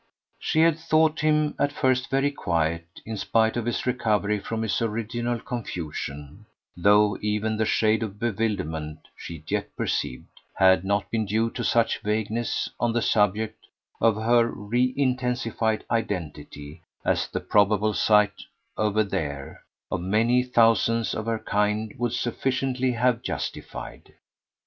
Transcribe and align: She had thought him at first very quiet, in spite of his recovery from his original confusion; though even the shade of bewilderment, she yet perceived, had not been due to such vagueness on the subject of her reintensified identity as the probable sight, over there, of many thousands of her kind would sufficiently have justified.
She 0.39 0.61
had 0.61 0.79
thought 0.79 1.19
him 1.19 1.53
at 1.59 1.71
first 1.71 2.09
very 2.09 2.31
quiet, 2.31 2.87
in 3.05 3.15
spite 3.17 3.55
of 3.55 3.67
his 3.67 3.85
recovery 3.85 4.39
from 4.39 4.63
his 4.63 4.81
original 4.81 5.39
confusion; 5.39 6.47
though 6.75 7.19
even 7.21 7.55
the 7.57 7.67
shade 7.67 8.01
of 8.01 8.17
bewilderment, 8.17 9.01
she 9.15 9.43
yet 9.47 9.75
perceived, 9.75 10.25
had 10.55 10.83
not 10.83 11.11
been 11.11 11.25
due 11.27 11.51
to 11.51 11.63
such 11.63 11.99
vagueness 12.01 12.67
on 12.79 12.93
the 12.93 13.01
subject 13.03 13.67
of 14.01 14.15
her 14.15 14.51
reintensified 14.51 15.83
identity 15.91 16.81
as 17.05 17.27
the 17.27 17.39
probable 17.39 17.93
sight, 17.93 18.41
over 18.77 19.03
there, 19.03 19.61
of 19.91 20.01
many 20.01 20.41
thousands 20.41 21.13
of 21.13 21.27
her 21.27 21.37
kind 21.37 21.93
would 21.99 22.13
sufficiently 22.13 22.93
have 22.93 23.21
justified. 23.21 24.15